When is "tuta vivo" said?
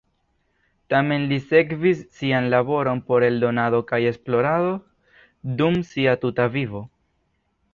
6.25-6.83